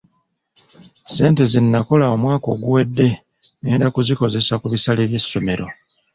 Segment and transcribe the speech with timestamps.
[1.09, 3.07] Ssente ze nakola omwaka oguwedde
[3.61, 5.65] ngenda kuzikozesa ku bisale by’essomero.